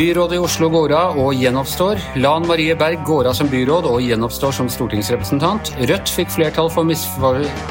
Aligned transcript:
Byrådet 0.00 0.36
i 0.36 0.38
Oslo 0.38 0.68
går 0.70 0.92
av 0.94 1.18
og 1.18 1.34
gjenoppstår. 1.34 1.98
Lan 2.22 2.46
Marie 2.46 2.76
Berg 2.78 3.02
går 3.04 3.26
av 3.26 3.34
som 3.34 3.50
byråd 3.50 3.88
og 3.90 3.98
gjenoppstår 4.06 4.54
som 4.54 4.70
stortingsrepresentant. 4.70 5.72
Rødt 5.90 6.14
fikk 6.14 6.30
flertall 6.30 6.70
for 6.70 6.86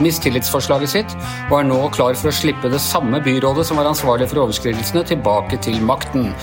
mistillitsforslaget 0.04 0.92
sitt, 0.92 1.16
og 1.48 1.56
er 1.62 1.70
nå 1.72 1.80
klar 1.96 2.20
for 2.20 2.28
å 2.30 2.36
slippe 2.36 2.70
det 2.70 2.84
samme 2.84 3.24
byrådet 3.24 3.66
som 3.72 3.80
var 3.80 3.88
ansvarlig 3.88 4.28
for 4.28 4.44
overskridelsene, 4.44 5.08
tilbake 5.08 5.64
til 5.64 5.80
makten. 5.80 6.34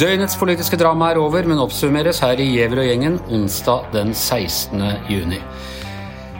Døgnets 0.00 0.40
politiske 0.40 0.80
drama 0.80 1.12
er 1.12 1.20
over, 1.20 1.44
men 1.44 1.60
oppsummeres 1.60 2.24
her 2.24 2.40
i 2.40 2.54
Gjever 2.56 2.82
og 2.82 2.88
gjengen 2.88 3.20
onsdag 3.28 3.92
den 3.92 4.16
16. 4.16 4.80
juni. 5.12 5.44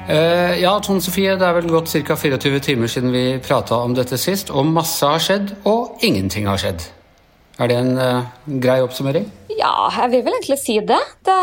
Uh, 0.09 0.54
ja, 0.56 0.70
Tone 0.80 1.04
Sofie, 1.04 1.34
det 1.36 1.45
er 1.45 1.56
vel 1.59 1.66
gått 1.68 1.91
ca. 1.93 2.14
24 2.16 2.62
timer 2.64 2.88
siden 2.88 3.12
vi 3.12 3.24
prata 3.45 3.83
om 3.84 3.92
dette 3.92 4.16
sist, 4.16 4.48
og 4.48 4.64
masse 4.64 5.05
har 5.05 5.20
skjedd, 5.20 5.52
og 5.69 6.00
ingenting 6.06 6.48
har 6.48 6.60
skjedd. 6.62 6.87
Er 7.59 7.69
det 7.69 7.77
en 7.77 7.98
uh, 7.98 8.30
grei 8.62 8.78
oppsummering? 8.80 9.27
Ja, 9.59 9.91
jeg 9.91 10.12
vil 10.12 10.23
vel 10.23 10.36
egentlig 10.38 10.56
si 10.62 10.77
det. 10.86 11.00
Det, 11.27 11.34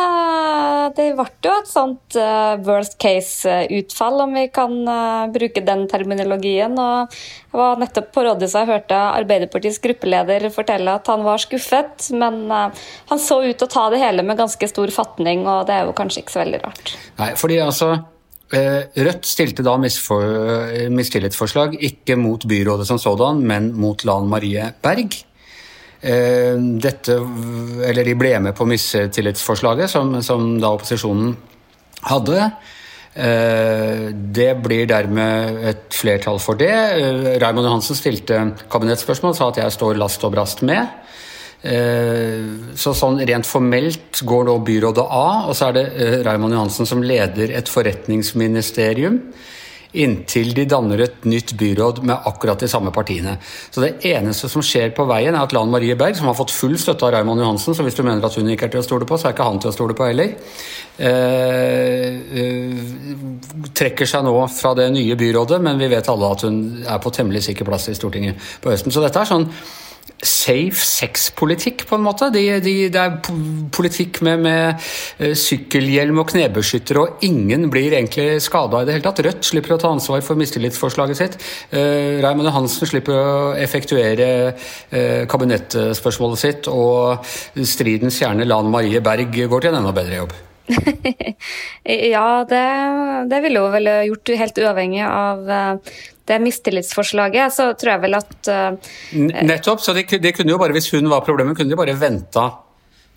det 0.96 1.06
ble 1.18 1.26
jo 1.44 1.58
et 1.60 1.70
sånt 1.70 2.18
uh, 2.18 2.56
worst 2.66 2.96
case-utfall, 3.04 4.24
om 4.24 4.34
vi 4.40 4.48
kan 4.56 4.74
uh, 4.88 5.28
bruke 5.36 5.62
den 5.68 5.86
terminologien. 5.92 6.74
Og 6.80 7.14
jeg 7.20 7.60
var 7.60 7.84
nettopp 7.84 8.10
på 8.16 8.26
rådhuset 8.26 8.64
og 8.64 8.72
hørte 8.72 9.04
Arbeiderpartiets 9.12 9.78
gruppeleder 9.84 10.48
fortelle 10.56 10.98
at 10.98 11.12
han 11.12 11.28
var 11.28 11.44
skuffet, 11.44 12.10
men 12.18 12.48
han 12.50 13.22
så 13.22 13.44
ut 13.44 13.54
til 13.54 13.68
å 13.68 13.74
ta 13.76 13.86
det 13.94 14.02
hele 14.02 14.26
med 14.26 14.42
ganske 14.42 14.74
stor 14.74 14.96
fatning, 14.96 15.46
og 15.46 15.68
det 15.70 15.78
er 15.78 15.86
jo 15.86 15.96
kanskje 16.02 16.24
ikke 16.24 16.38
så 16.40 16.46
veldig 16.48 16.66
rart. 16.66 16.98
Nei, 17.22 17.34
fordi 17.38 17.62
altså... 17.62 17.94
Rødt 18.56 19.28
stilte 19.28 19.64
da 19.66 19.74
mistillitsforslag 19.78 21.76
ikke 21.84 22.16
mot 22.20 22.46
byrådet 22.48 22.88
som 22.88 23.00
sådan, 23.02 23.42
men 23.44 23.74
mot 23.76 24.06
Lan 24.08 24.30
Marie 24.32 24.70
Berg. 24.84 25.18
Eh, 26.06 26.54
dette, 26.82 27.18
eller 27.88 28.06
de 28.06 28.14
ble 28.20 28.36
med 28.44 28.54
på 28.58 28.68
mistillitsforslaget 28.70 29.90
som, 29.90 30.12
som 30.26 30.52
da 30.62 30.70
opposisjonen 30.76 31.32
hadde. 32.06 32.50
Eh, 33.16 34.12
det 34.14 34.52
blir 34.62 34.86
dermed 34.92 35.64
et 35.72 35.96
flertall 35.96 36.38
for 36.44 36.60
det. 36.60 36.70
Eh, 36.70 37.32
Raymond 37.42 37.66
Johansen 37.66 37.98
stilte 37.98 38.42
kabinettspørsmål 38.70 39.34
og 39.34 39.40
sa 39.40 39.50
at 39.50 39.64
jeg 39.64 39.78
står 39.80 39.98
last 40.02 40.28
og 40.28 40.36
brast 40.36 40.62
med. 40.68 40.84
Så 41.66 42.92
sånn 42.94 43.16
rent 43.26 43.48
formelt 43.50 44.20
går 44.28 44.44
nå 44.46 44.54
byrådet 44.68 45.06
av, 45.06 45.48
og 45.50 45.56
så 45.58 45.72
er 45.72 45.78
det 45.78 45.86
Raymond 46.28 46.54
Johansen 46.54 46.86
som 46.86 47.02
leder 47.02 47.56
et 47.58 47.72
forretningsministerium 47.72 49.18
inntil 49.96 50.52
de 50.56 50.66
danner 50.70 51.04
et 51.06 51.26
nytt 51.28 51.54
byråd 51.58 52.02
med 52.06 52.28
akkurat 52.30 52.60
de 52.60 52.70
samme 52.70 52.92
partiene. 52.96 53.38
Så 53.72 53.84
det 53.84 53.94
eneste 54.10 54.50
som 54.52 54.64
skjer 54.66 54.92
på 54.96 55.06
veien, 55.10 55.36
er 55.36 55.46
at 55.46 55.56
Lan 55.56 55.72
Marie 55.72 55.96
Berg, 56.00 56.18
som 56.18 56.30
har 56.30 56.38
fått 56.38 56.54
full 56.54 56.76
støtte 56.80 57.08
av 57.08 57.14
Raymond 57.16 57.42
Johansen, 57.44 57.76
så 57.76 57.86
hvis 57.86 57.98
du 57.98 58.04
mener 58.04 58.26
at 58.26 58.36
hun 58.36 58.50
ikke 58.52 58.70
er 58.70 58.76
til 58.76 58.84
å 58.84 58.88
stole 58.88 59.08
på, 59.08 59.20
så 59.20 59.30
er 59.30 59.38
ikke 59.38 59.48
han 59.48 59.62
til 59.64 59.72
å 59.72 59.76
stole 59.76 59.96
på 59.98 60.10
heller, 60.10 60.36
eh, 60.98 62.20
eh, 62.42 62.84
trekker 63.76 64.10
seg 64.10 64.28
nå 64.28 64.36
fra 64.52 64.76
det 64.78 64.90
nye 64.94 65.16
byrådet, 65.20 65.62
men 65.62 65.80
vi 65.80 65.92
vet 65.96 66.12
alle 66.12 66.32
at 66.36 66.46
hun 66.48 66.60
er 66.84 67.00
på 67.00 67.14
temmelig 67.16 67.46
sikker 67.48 67.68
plass 67.68 67.90
i 67.90 67.98
Stortinget 67.98 68.36
på 68.62 68.74
høsten. 68.74 68.92
Så 68.92 69.04
dette 69.04 69.22
er 69.22 69.32
sånn 69.32 69.50
safe 70.26 70.80
sex-politikk, 70.86 71.86
på 71.90 71.98
en 71.98 72.06
måte. 72.06 72.30
De, 72.34 72.44
de, 72.64 72.74
det 72.94 73.02
er 73.02 73.18
politikk 73.76 74.22
med, 74.26 74.44
med 74.46 74.86
uh, 75.22 75.34
sykkelhjelm 75.38 76.22
og 76.22 76.30
knebeskytter, 76.32 77.00
og 77.02 77.26
ingen 77.26 77.68
blir 77.74 77.94
egentlig 77.94 78.42
skada 78.46 78.82
i 78.82 78.88
det 78.88 78.98
hele 78.98 79.08
tatt. 79.08 79.24
Rødt 79.26 79.50
slipper 79.50 79.76
å 79.76 79.80
ta 79.82 79.92
ansvar 79.94 80.24
for 80.26 80.40
mistillitsforslaget 80.40 81.22
sitt. 81.22 81.38
Uh, 81.74 82.22
Raymond 82.26 82.54
Hansen 82.56 82.90
slipper 82.90 83.18
å 83.18 83.54
effektuere 83.60 84.30
uh, 84.56 85.24
kabinettspørsmålet 85.32 86.42
sitt, 86.42 86.72
og 86.72 87.26
stridens 87.66 88.22
kjerne 88.22 88.48
Lan 88.48 88.72
Marie 88.74 89.04
Berg 89.04 89.36
går 89.36 89.66
til 89.66 89.74
en 89.74 89.82
enda 89.84 89.96
bedre 89.96 90.24
jobb. 90.24 90.36
ja, 92.16 92.28
det, 92.50 92.66
det 93.30 93.40
ville 93.44 93.62
hun 93.62 93.74
vel 93.76 93.90
gjort 94.08 94.32
helt 94.40 94.62
uavhengig 94.64 95.04
av 95.06 95.44
det 96.26 96.42
mistillitsforslaget, 96.42 97.54
så 97.54 97.72
tror 97.78 97.96
jeg 97.96 98.04
vel 98.06 98.18
at 98.18 98.52
uh, 98.52 98.94
Nettopp. 99.14 99.84
Så 99.84 99.94
det, 99.94 100.08
det, 100.22 100.36
kunne 100.38 100.56
jo 100.56 100.62
bare, 100.62 100.76
hvis 100.76 100.92
hun 100.96 101.10
var 101.12 101.26
problemet, 101.26 101.58
kunne 101.58 101.74
de 101.74 101.80
bare 101.80 101.98
venta 102.00 102.50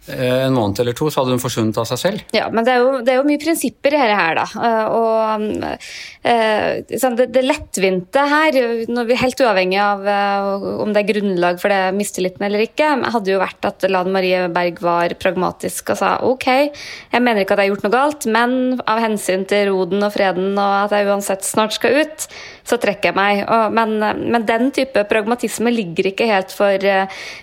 Eh, 0.09 0.47
en 0.47 0.55
måned 0.55 0.81
eller 0.81 0.97
to, 0.97 1.11
så 1.13 1.21
hadde 1.21 1.35
hun 1.37 1.43
forsvunnet 1.43 1.79
av 1.81 1.85
seg 1.91 2.01
selv. 2.01 2.23
Ja, 2.33 2.47
men 2.53 2.65
det 2.65 2.73
er 2.73 2.81
jo, 2.81 2.93
det 3.05 3.13
er 3.13 3.19
jo 3.19 3.27
mye 3.29 3.41
prinsipper 3.43 3.93
i 3.93 3.99
dette 4.01 4.17
her, 4.17 4.39
da. 4.39 4.47
Eh, 4.69 4.87
og 4.97 5.13
sånn, 7.03 7.17
det, 7.19 7.29
det, 7.35 7.43
lettvinte 7.45 8.25
her, 8.31 8.59
når 8.89 9.09
vi 9.09 9.15
er 9.15 9.21
helt 9.21 9.43
uavhengig 9.45 9.79
av 9.81 10.03
om 10.83 10.93
det 10.93 11.03
er 11.03 11.09
grunnlag 11.13 11.61
for 11.61 11.73
det 11.73 11.95
mistilliten 11.97 12.45
eller 12.49 12.65
ikke, 12.65 12.89
hadde 13.15 13.33
jo 13.33 13.41
vært 13.41 13.69
at 13.69 13.87
Lan 13.89 14.11
Marie 14.13 14.47
Berg 14.53 14.81
var 14.85 15.15
pragmatisk 15.21 15.95
og 15.95 16.01
sa 16.01 16.11
OK, 16.27 16.49
jeg 16.49 17.25
mener 17.25 17.45
ikke 17.45 17.57
at 17.57 17.63
jeg 17.63 17.69
har 17.69 17.75
gjort 17.75 17.87
noe 17.87 17.95
galt, 17.95 18.29
men 18.29 18.53
av 18.85 19.03
hensyn 19.05 19.47
til 19.49 19.73
roden 19.73 20.05
og 20.05 20.15
freden 20.17 20.53
og 20.57 20.75
at 20.89 20.97
jeg 20.97 21.09
uansett 21.09 21.47
snart 21.49 21.77
skal 21.77 22.03
ut, 22.03 22.29
så 22.69 22.79
trekker 22.81 23.11
jeg 23.11 23.17
meg. 23.19 23.43
Og, 23.47 23.75
men, 23.75 23.97
men, 23.99 24.47
den 24.49 24.71
type 24.75 25.05
pragmatisme 25.09 25.73
ligger 25.73 26.11
ikke 26.13 26.29
helt 26.29 26.53
for 26.55 26.89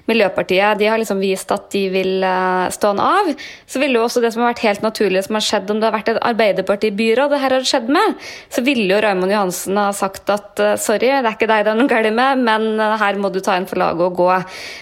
Miljøpartiet. 0.09 0.79
De 0.79 0.89
har 0.89 1.01
liksom 1.01 1.21
vist 1.21 1.51
at 1.53 1.67
de 1.73 1.83
vil 1.93 2.23
uh, 2.25 2.67
stå 2.73 2.93
han 2.93 3.01
av, 3.03 3.31
så 3.69 3.81
ville 3.81 3.99
jo 3.99 4.05
også 4.05 4.21
det 4.23 4.31
som 4.33 4.43
har 4.43 4.53
vært 4.53 4.65
helt 4.65 4.85
naturlig, 4.85 5.25
som 5.25 5.37
har 5.37 5.45
skjedd 5.45 5.71
om 5.71 5.81
det 5.81 5.89
har 5.89 5.95
vært 5.95 6.11
et 6.13 6.21
Arbeiderparti-byråd 6.25 7.33
det 7.33 7.41
her 7.41 7.55
har 7.57 7.67
skjedd 7.67 7.91
med, 7.93 8.15
så 8.53 8.63
ville 8.65 8.87
jo 8.89 9.01
Raymond 9.03 9.33
Johansen 9.33 9.79
ha 9.81 9.89
sagt 9.95 10.31
at 10.33 10.61
uh, 10.63 10.73
sorry, 10.81 11.11
det 11.11 11.21
er 11.23 11.31
ikke 11.33 11.49
deg 11.49 11.65
det 11.65 11.73
er 11.73 11.79
noe 11.79 11.91
galt 11.91 12.11
med, 12.15 12.41
men 12.45 12.81
her 13.01 13.17
må 13.17 13.31
du 13.33 13.39
ta 13.43 13.55
en 13.57 13.65
for 13.69 13.79
laget 13.81 14.03
og 14.05 14.17
gå. 14.19 14.29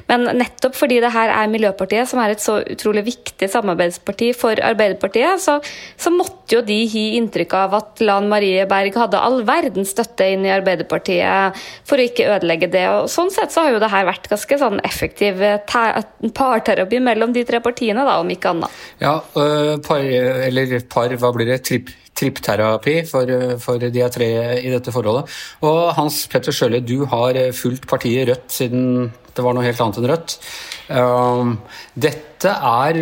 Men 0.09 0.28
nettopp 0.40 0.76
fordi 0.76 1.00
det 1.03 1.14
her 1.14 1.32
er 1.32 1.52
Miljøpartiet, 1.52 2.09
som 2.09 2.22
er 2.24 2.34
et 2.34 2.44
så 2.44 2.59
utrolig 2.62 3.06
viktig 3.08 3.50
samarbeidsparti 3.52 4.32
for 4.38 4.59
Arbeiderpartiet, 4.64 5.42
så, 5.44 5.59
så 5.98 6.12
måtte 6.14 6.58
jo 6.58 6.64
de 6.66 6.80
gi 6.90 7.06
inntrykk 7.20 7.56
av 7.59 7.78
at 7.80 8.03
Lan 8.03 8.30
Marie 8.32 8.66
Berg 8.70 8.98
hadde 9.00 9.22
all 9.22 9.42
verdens 9.48 9.94
støtte 9.96 10.28
inn 10.34 10.46
i 10.48 10.54
Arbeiderpartiet 10.54 11.64
for 11.88 12.00
å 12.00 12.08
ikke 12.08 12.28
ødelegge 12.36 12.70
det. 12.74 12.86
og 12.92 13.10
Sånn 13.12 13.32
sett 13.34 13.54
så 13.54 13.66
har 13.66 13.76
jo 13.76 13.82
det 13.84 13.92
her 13.94 14.08
vært 14.10 14.30
ganske 14.32 14.60
sånn 14.62 14.80
effektiv 14.88 15.42
parterapi 15.68 17.02
mellom 17.04 17.34
de 17.36 17.46
tre 17.48 17.62
partiene, 17.64 18.06
da, 18.06 18.20
om 18.22 18.32
ikke 18.34 18.54
annet. 18.54 18.80
Ja, 19.04 19.18
øh, 19.40 19.76
par, 19.86 20.04
eller 20.04 20.80
par, 20.92 21.14
hva 21.20 21.34
blir 21.36 21.54
det? 21.54 21.64
Tripp 21.68 22.00
trippterapi 22.14 22.94
for, 23.10 23.30
for 23.58 23.82
de 23.82 24.04
tre 24.14 24.28
i 24.62 24.70
dette 24.70 24.92
forholdet. 24.94 25.32
Og 25.66 25.80
Hans 25.98 26.20
Petter 26.30 26.54
Sjøli, 26.54 26.84
du 26.86 27.08
har 27.10 27.40
fulgt 27.58 27.88
partiet 27.90 28.30
Rødt 28.30 28.54
siden 28.54 29.10
det 29.34 29.42
var 29.42 29.58
noe 29.58 29.66
helt 29.66 29.82
annet 29.82 29.98
enn 29.98 30.10
Rødt. 30.12 30.38
Um, 30.94 31.56
dette 31.98 32.54
er 32.54 33.00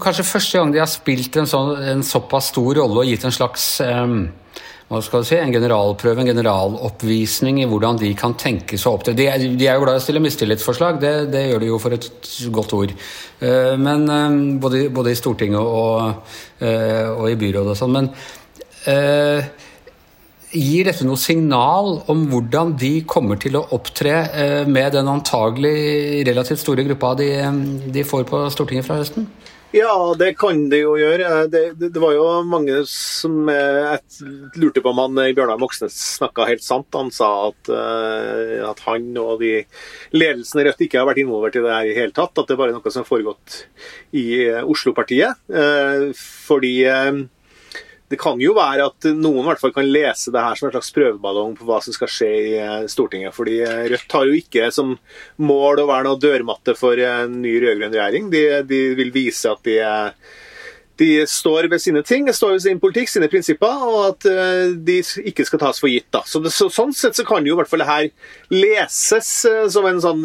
kanskje 0.00 0.24
første 0.24 0.58
gang 0.58 0.72
de 0.72 0.80
har 0.80 0.90
spilt 0.90 1.36
en, 1.36 1.48
sånn, 1.48 1.74
en 1.92 2.04
såpass 2.06 2.52
stor 2.54 2.70
rolle 2.80 3.02
og 3.02 3.10
gitt 3.10 3.26
en 3.28 3.34
slags 3.34 3.74
hva 4.88 5.02
skal 5.04 5.24
si, 5.26 5.36
en 5.36 5.52
generalprøve, 5.52 6.22
en 6.22 6.30
generaloppvisning 6.30 7.60
i 7.60 7.66
hvordan 7.68 7.98
de 8.00 8.08
kan 8.16 8.32
tenke 8.40 8.78
seg 8.80 8.88
å 8.88 8.96
opptre. 8.96 9.12
De, 9.16 9.26
de, 9.28 9.66
er 9.68 9.76
jo 9.76 9.82
glad 9.84 9.98
i 9.98 10.00
å 10.00 10.04
stille 10.04 10.22
mistillitsforslag, 10.24 10.96
det, 11.02 11.12
det, 11.34 11.42
gjør 11.50 11.60
de 11.60 11.68
jo 11.68 11.80
for 11.82 11.96
et 11.96 12.08
godt 12.54 12.72
ord. 12.78 12.94
Eh, 13.44 13.74
men 13.76 14.06
eh, 14.14 14.38
både, 14.64 14.86
både 14.94 15.12
i 15.12 15.18
Stortinget 15.18 15.60
og, 15.60 16.32
eh, 16.64 17.04
og, 17.10 17.26
i 17.28 17.36
byrådet 17.40 17.74
og 17.74 17.80
sånn. 17.82 17.98
Men 17.98 18.12
gir 20.48 20.86
dette 20.88 21.04
noe 21.04 21.20
signal 21.20 21.98
om 22.08 22.22
hvordan 22.30 22.70
de 22.80 22.92
kommer 23.04 23.36
til 23.42 23.58
å 23.58 23.66
opptre 23.76 24.14
med 24.70 24.94
den 24.94 25.10
antagelig 25.12 26.22
relativt 26.24 26.62
store 26.62 26.86
gruppa 26.86 27.10
de, 27.18 27.28
de 27.92 28.06
får 28.08 28.24
på 28.30 28.40
Stortinget 28.54 28.86
fra 28.86 28.96
høsten? 29.02 29.26
Ja, 29.70 30.14
det 30.18 30.30
kan 30.40 30.62
det 30.72 30.78
jo 30.80 30.94
gjøre. 30.96 31.42
Det, 31.52 31.62
det, 31.76 31.90
det 31.92 32.00
var 32.00 32.14
jo 32.16 32.24
mange 32.48 32.78
som 32.88 33.50
eh, 33.52 33.98
lurte 34.56 34.80
på 34.80 34.94
om 34.94 35.02
han 35.02 35.20
eh, 35.20 35.34
Bjørnar 35.36 35.60
Moxnes 35.60 35.98
snakka 36.16 36.46
helt 36.48 36.64
sant. 36.64 36.88
Han 36.96 37.12
sa 37.12 37.28
at, 37.50 37.68
uh, 37.68 38.64
at, 38.70 38.80
han 38.86 39.10
og 39.20 39.42
de 39.42 39.52
ledelsen 40.16 40.62
i 40.62 40.64
Rødt 40.68 40.86
ikke 40.86 41.02
har 41.02 41.10
vært 41.10 41.20
involvert 41.20 41.58
i 41.60 41.64
det 41.66 41.74
her 41.74 41.90
i 41.90 41.96
hele 41.98 42.16
tatt. 42.16 42.32
At 42.40 42.48
det 42.48 42.56
bare 42.56 42.72
er 42.72 42.78
noe 42.78 42.94
som 42.94 43.04
har 43.04 43.10
foregått 43.10 43.58
i 44.16 44.26
Oslo-partiet. 44.64 45.44
Fordi 46.16 46.74
det 48.08 48.16
kan 48.20 48.40
jo 48.40 48.54
være 48.56 48.88
at 48.88 49.08
noen 49.12 49.42
i 49.42 49.46
hvert 49.50 49.60
fall 49.60 49.74
kan 49.76 49.88
lese 49.88 50.32
det 50.32 50.40
her 50.40 50.56
som 50.56 50.68
en 50.68 50.74
slags 50.74 50.90
prøveballong 50.96 51.54
på 51.58 51.68
hva 51.68 51.80
som 51.84 51.94
skal 51.94 52.10
skje 52.12 52.32
i 52.40 52.50
eh, 52.56 52.88
Stortinget. 52.88 53.36
Fordi 53.36 53.60
eh, 53.64 53.84
Rødt 53.92 54.16
har 54.16 54.28
jo 54.28 54.38
ikke 54.38 54.70
som 54.72 54.96
mål 55.44 55.82
å 55.82 55.88
være 55.90 56.08
noe 56.08 56.20
dørmatte 56.22 56.76
for 56.78 57.00
en 57.04 57.40
ny 57.42 57.58
rød-grønn 57.60 57.92
regjering. 57.92 58.30
De, 58.32 58.44
de, 58.68 58.82
vil 58.96 59.12
vise 59.12 59.52
at 59.52 59.60
de, 59.68 59.76
de, 61.02 61.10
står 61.28 61.68
ved 61.68 61.84
sine 61.84 62.00
ting, 62.06 62.32
står 62.32 62.56
ved 62.56 62.64
sin 62.64 62.80
politikk, 62.80 63.12
sine 63.12 63.28
prinsipper, 63.28 63.84
og 63.90 64.00
at 64.06 64.30
eh, 64.32 64.72
de 64.88 65.02
ikke 65.28 65.44
skal 65.44 65.60
tas 65.66 65.84
for 65.84 65.92
gitt. 65.92 66.08
Da. 66.14 66.24
Så, 66.24 66.40
det, 66.40 66.54
så 66.56 66.70
Sånn 66.72 66.96
sett 66.96 67.18
så 67.18 67.28
kan 67.28 67.44
jo 67.44 67.58
i 67.58 67.60
hvert 67.60 67.68
fall 67.68 67.84
det 67.84 67.90
her 67.92 68.08
leses 68.56 69.34
som 69.74 69.90
en 69.90 70.00
sånn 70.00 70.24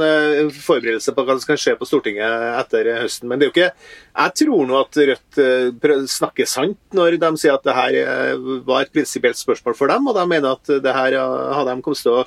forberedelse 0.55 1.11
på 1.11 1.27
hva 1.27 1.35
som 1.35 1.43
skal 1.49 1.59
skje 1.59 1.75
på 1.83 1.91
Stortinget 1.91 2.49
etter 2.63 2.93
høsten. 3.01 3.27
Men 3.27 3.43
det 3.43 3.49
er 3.49 3.51
jo 3.51 3.57
ikke 3.57 3.71
Jeg 4.13 4.33
tror 4.43 4.67
nå 4.69 4.75
at 4.77 4.97
Rødt 5.09 5.37
eh, 5.41 5.93
snakker 6.11 6.45
sant 6.45 6.77
når 6.93 7.15
de 7.17 7.29
sier 7.41 7.55
at 7.55 7.63
det 7.65 7.73
her 7.73 7.95
eh, 7.97 8.43
var 8.61 8.83
et 8.83 8.91
prinsipielt 8.93 9.39
spørsmål 9.39 9.73
for 9.73 9.89
dem, 9.89 10.05
og 10.05 10.13
de 10.13 10.25
mener 10.29 10.53
at 10.53 10.69
det 10.85 10.93
her 10.93 11.15
eh, 11.17 11.53
hadde 11.57 11.73
de 11.73 11.81
kommet 11.81 12.01
til 12.05 12.19
å 12.19 12.25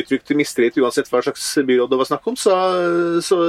uttrykke 0.00 0.36
mistillit 0.38 0.78
uansett 0.80 1.10
hva 1.12 1.20
slags 1.26 1.44
byråd 1.68 1.92
det 1.92 1.98
var 2.00 2.08
snakk 2.08 2.30
om. 2.32 2.38
Så, 2.40 2.54
så, 3.26 3.40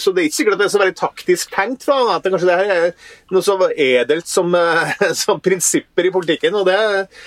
så, 0.00 0.14
det 0.14 0.22
er 0.22 0.30
ikke 0.30 0.38
sikkert 0.38 0.56
at 0.56 0.62
det 0.62 0.68
er 0.68 0.72
så 0.72 0.80
veldig 0.80 0.96
taktisk 0.96 1.52
tenkt 1.52 1.84
fra 1.84 1.98
at 2.14 2.24
det 2.24 2.32
kanskje 2.32 2.48
det 2.48 2.56
her 2.62 2.72
er 2.72 3.12
noe 3.34 3.44
så 3.44 3.58
edelt 3.68 4.30
som, 4.30 4.56
som 5.24 5.44
prinsipper 5.44 6.08
i 6.08 6.14
politikken, 6.14 6.56
og 6.56 6.70
det 6.70 6.80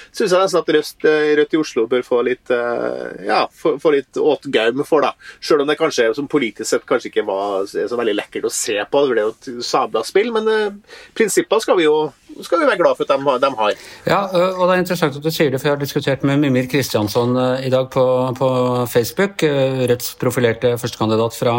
syns 0.09 0.33
jeg 0.33 0.41
nesten 0.41 0.63
at 0.63 0.73
Rødt, 0.73 1.07
Rødt, 1.37 1.53
i 1.53 1.61
Oslo 1.61 1.85
bør 1.91 2.07
få 2.07 2.23
litt 2.25 2.49
ja, 2.49 3.43
få, 3.53 3.75
få 3.81 3.93
litt 3.93 4.17
åtgaum 4.17 4.81
for, 4.89 5.05
da. 5.05 5.13
Selv 5.37 5.61
om 5.61 5.69
det 5.69 5.77
kanskje 5.77 6.09
som 6.17 6.29
politisk 6.31 6.71
sett 6.73 6.89
kanskje 6.89 7.11
ikke 7.11 7.27
var 7.29 7.69
så 7.69 7.93
veldig 7.93 8.17
lekkert 8.17 8.49
å 8.49 8.53
se 8.53 8.81
på. 8.81 9.05
Det 9.05 9.13
ble 9.13 9.27
jo 9.27 9.66
sabla 9.67 10.03
spill, 10.07 10.31
men 10.35 10.47
prinsippene 10.47 11.17
prinsipper 11.17 11.63
skal 11.63 11.79
vi 11.79 11.87
jo 11.87 11.97
skal 12.43 12.61
vi 12.61 12.67
være 12.67 12.79
glad 12.79 12.97
for 12.97 13.07
at 13.07 13.13
de, 13.13 13.35
de, 13.43 13.51
har. 13.59 13.83
Ja, 14.07 14.19
og 14.57 14.63
det 14.67 14.75
er 14.75 14.81
interessant 14.83 15.17
at 15.17 15.23
du 15.23 15.31
sier 15.33 15.51
det, 15.51 15.61
for 15.61 15.69
jeg 15.69 15.77
har 15.77 15.81
diskutert 15.83 16.25
med 16.27 16.41
Mimir 16.41 16.67
Kristiansson 16.71 17.35
i 17.63 17.71
dag 17.73 17.89
på, 17.93 18.05
på 18.37 18.49
Facebook, 18.91 19.43
Rødts 19.43 20.15
profilerte 20.19 20.75
førstekandidat 20.77 21.37
fra 21.37 21.55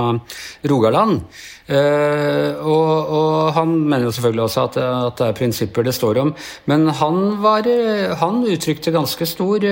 Rogaland. 0.68 1.22
Og, 1.68 3.10
og, 3.12 3.50
han 3.52 3.74
mener 3.76 4.06
jo 4.06 4.12
selvfølgelig 4.16 4.44
også 4.46 4.62
at, 4.68 4.78
at, 4.80 5.18
det 5.18 5.26
er 5.26 5.36
prinsipper 5.36 5.84
det 5.84 5.92
står 5.96 6.22
om. 6.22 6.32
Men 6.70 6.88
han, 7.00 7.18
var, 7.42 7.68
han 8.22 8.40
uttrykte 8.48 8.94
ganske 8.94 9.28
stor 9.28 9.66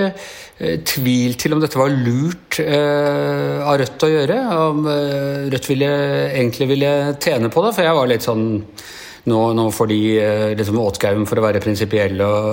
tvil 0.93 1.38
til 1.40 1.56
om 1.56 1.62
dette 1.62 1.81
var 1.81 1.93
lurt 1.93 2.60
av 2.60 3.81
Rødt 3.81 4.04
å 4.04 4.12
gjøre. 4.12 4.43
Om 4.66 4.84
Rødt 5.54 5.72
ville, 5.72 5.90
egentlig 6.34 6.70
ville 6.75 6.93
tjene 7.16 7.52
på 7.52 7.64
det. 7.64 7.75
For 7.76 7.88
jeg 7.88 7.98
var 8.00 8.12
litt 8.12 8.28
sånn 8.28 8.46
nå, 9.26 9.40
nå 9.58 9.67
får 9.75 9.88
de 9.90 10.00
liksom 10.58 10.78
åtgaum 10.78 11.25
for 11.26 11.40
å 11.40 11.44
være 11.44 11.62
prinsipielle 11.62 12.26
og, 12.26 12.50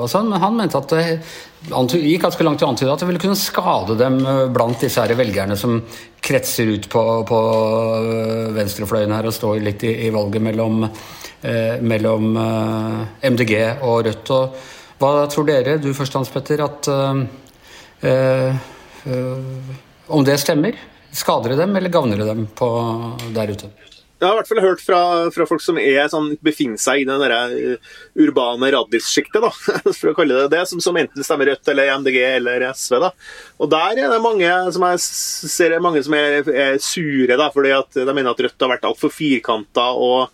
og, 0.00 0.06
sånn. 0.08 0.30
Men 0.32 0.40
han 0.42 0.56
mente 0.56 0.80
at 0.80 0.94
det 0.96 2.00
gikk 2.00 2.24
ganske 2.24 2.46
langt 2.46 2.62
i 2.62 2.66
å 2.66 2.70
antyde 2.72 2.92
at 2.94 3.02
det 3.02 3.08
ville 3.10 3.20
kunne 3.20 3.36
skade 3.38 3.98
dem 4.00 4.16
blant 4.54 4.80
disse 4.80 5.02
her 5.02 5.12
velgerne 5.18 5.58
som 5.60 5.80
kretser 6.24 6.72
ut 6.72 6.88
på, 6.92 7.02
på 7.28 7.38
venstrefløyen 8.56 9.12
her 9.16 9.28
og 9.28 9.36
står 9.36 9.60
litt 9.64 9.84
i, 9.88 9.92
i 10.06 10.12
valget 10.14 10.44
mellom, 10.44 10.84
eh, 10.86 11.76
mellom 11.84 12.36
eh, 12.40 13.00
MDG 13.30 13.54
og 13.88 14.04
Rødt. 14.08 14.32
Og 14.36 15.00
hva 15.00 15.26
tror 15.32 15.48
dere, 15.48 15.78
du 15.80 15.92
først 15.96 16.16
Hans 16.16 16.32
Petter, 16.32 16.64
at 16.64 16.88
eh, 18.04 18.66
om 20.10 20.24
det 20.26 20.40
stemmer? 20.42 20.76
Skader 21.10 21.54
det 21.54 21.62
dem, 21.62 21.76
eller 21.76 21.90
gagner 21.92 22.20
det 22.20 22.28
dem 22.28 22.44
på, 22.54 22.68
der 23.34 23.50
ute? 23.50 23.70
Jeg 24.20 24.28
har 24.28 24.34
i 24.34 24.38
hvert 24.42 24.50
fall 24.50 24.60
hørt 24.60 24.82
fra, 24.84 25.00
fra 25.32 25.46
folk 25.48 25.62
som 25.64 25.78
er, 25.80 26.02
sånn, 26.12 26.34
befinner 26.44 26.80
seg 26.80 27.02
i 27.02 27.06
det 27.08 27.16
der 27.22 27.54
uh, 27.56 27.92
urbane 28.20 28.68
radissjiktet, 28.74 29.46
for 29.98 30.10
å 30.10 30.14
kalle 30.18 30.42
det 30.42 30.50
det, 30.52 30.64
som, 30.68 30.82
som, 30.84 30.98
enten 31.00 31.24
stemmer 31.24 31.48
Rødt 31.48 31.72
eller 31.72 31.94
MDG 32.02 32.18
eller 32.26 32.66
SV. 32.68 32.98
da. 33.00 33.10
Og 33.56 33.72
Der 33.72 34.02
er 34.04 34.12
det 34.12 34.20
mange 34.20 34.52
som, 34.76 34.84
er, 34.84 35.00
ser 35.00 35.78
mange 35.80 36.04
som 36.04 36.16
er, 36.18 36.44
er 36.52 36.76
sure, 36.84 37.32
da, 37.40 37.48
fordi 37.54 37.72
at 37.78 37.96
de 37.96 38.12
mener 38.12 38.34
at 38.34 38.44
Rødt 38.44 38.66
har 38.66 38.74
vært 38.74 38.88
altfor 38.90 39.14
firkanta 39.14 39.88
og 39.96 40.28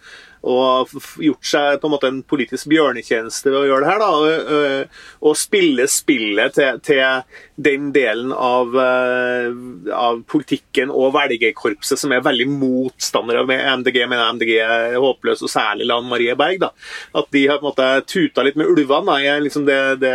og 0.46 0.92
gjort 1.22 1.48
seg 1.48 1.80
på 1.80 1.88
en 1.88 1.94
måte 1.94 2.10
en 2.10 2.20
politisk 2.28 2.68
bjørnetjeneste 2.70 3.50
ved 3.50 3.58
å 3.60 3.66
gjøre 3.70 3.84
det 3.84 3.90
her. 3.90 4.02
da, 4.02 4.98
Og 5.26 5.38
spille 5.38 5.86
spillet 5.90 6.54
til, 6.54 6.80
til 6.86 7.22
den 7.56 7.88
delen 7.94 8.32
av, 8.32 8.76
av, 8.76 10.20
politikken 10.28 10.92
og 10.92 11.14
velgerkorpset 11.16 12.00
som 12.00 12.12
er 12.12 12.24
veldig 12.24 12.48
motstandere 12.52 13.46
med 13.48 13.64
MDG, 13.80 14.02
mener 14.04 14.36
MDG 14.36 14.52
er 14.60 14.98
håpløs, 15.02 15.42
og 15.46 15.52
særlig 15.52 15.88
Lan 15.88 16.08
Marie 16.10 16.36
Berg. 16.38 16.60
da, 16.62 16.70
At 17.16 17.32
de 17.32 17.46
har 17.48 17.60
på 17.60 17.66
en 17.66 17.70
måte 17.72 17.88
tuta 18.06 18.44
litt 18.46 18.60
med 18.60 18.70
ulvene. 18.70 19.18
liksom 19.40 19.66
det, 19.66 19.80
det, 20.04 20.14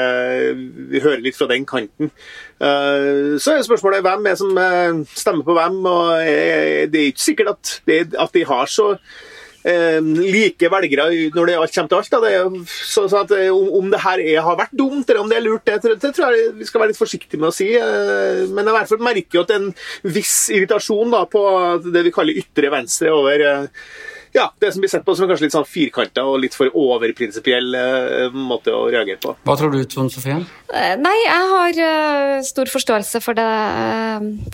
Vi 0.92 1.04
hører 1.04 1.26
litt 1.26 1.38
fra 1.38 1.50
den 1.52 1.66
kanten. 1.66 2.12
Så 2.62 3.56
er 3.56 3.66
spørsmålet 3.66 4.06
hvem 4.06 4.28
er 4.30 4.38
som 4.38 4.56
stemmer 5.18 5.44
på 5.44 5.58
hvem. 5.58 5.84
og 5.86 6.24
Det 6.94 7.02
er 7.02 7.12
ikke 7.12 7.30
sikkert 7.30 7.56
at, 7.56 7.76
det, 7.90 8.02
at 8.16 8.34
de 8.34 8.46
har 8.46 8.70
så 8.70 8.94
eh, 9.68 10.00
like 10.02 10.70
velgere 10.72 11.08
når 11.36 11.50
det 11.50 11.58
alt 11.60 11.76
kommer 11.76 11.92
til 11.92 12.00
alt. 12.00 12.12
Da. 12.12 12.22
Det, 12.26 12.68
så, 12.72 13.06
så 13.12 13.24
at, 13.24 13.34
eh, 13.38 13.50
om, 13.54 13.68
om, 13.82 13.90
det 13.94 14.02
her 14.04 14.24
er, 14.24 14.40
har 14.46 14.60
vært 14.60 14.76
dumt, 14.78 15.10
eller 15.10 15.24
om 15.24 15.32
det 15.32 15.40
er 15.40 15.46
lurt, 15.46 15.66
det, 15.68 15.80
det, 15.86 15.98
det, 16.04 16.14
tror 16.18 16.36
jeg 16.36 16.56
vi 16.60 16.70
skal 16.70 16.84
være 16.84 16.94
litt 16.94 17.02
forsiktige 17.02 17.42
med 17.42 17.52
å 17.52 17.56
si. 17.56 17.70
Eh, 17.78 18.46
men 18.52 18.66
jeg 18.66 18.78
hvert 18.78 18.94
fall 18.94 19.06
merker 19.10 19.40
jo 19.40 19.46
at 19.46 19.56
en 19.58 19.70
viss 20.08 20.38
irritasjon 20.54 21.14
da, 21.14 21.26
på 21.30 21.44
det 21.88 22.08
vi 22.08 22.16
kaller 22.16 22.42
ytre 22.42 22.74
venstre 22.74 23.14
over 23.16 23.46
eh, 23.48 23.86
ja, 24.36 24.48
det 24.60 24.72
som 24.72 24.84
blir 24.84 24.92
sett 24.92 25.04
på 25.06 25.16
som 25.18 25.28
kanskje 25.28 25.48
litt 25.48 25.56
sånn 25.56 25.68
firkanta 25.68 26.24
og 26.28 26.40
litt 26.44 26.56
for 26.56 26.72
overprinsipiell 26.78 27.76
uh, 27.76 28.36
måte 28.36 28.72
å 28.72 28.86
reagere 28.88 29.20
på. 29.22 29.34
Hva 29.48 29.56
tror 29.60 29.74
du, 29.74 29.82
Trond 29.92 30.14
Sofie? 30.14 30.38
Uh, 30.72 30.94
nei, 31.02 31.16
jeg 31.26 31.50
har 31.52 31.82
uh, 31.84 32.36
stor 32.48 32.72
forståelse 32.72 33.22
for 33.24 33.38
det, 33.38 33.48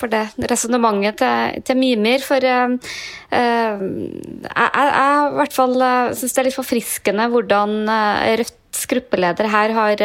for 0.01 0.13
det 0.13 0.23
resonnementet 0.49 1.21
til, 1.21 1.61
til, 1.67 1.77
Mimir. 1.77 2.25
For 2.25 2.41
jeg, 2.41 2.79
jeg, 3.31 4.69
jeg 4.73 5.27
i 5.29 5.37
hvert 5.37 5.57
fall 5.57 5.77
syns 6.17 6.33
det 6.33 6.41
er 6.41 6.49
litt 6.49 6.57
forfriskende 6.57 7.27
hvordan 7.33 7.77
Rødt 7.87 8.55
gruppeleder 8.89 9.49
her 9.49 9.73
har 9.75 10.03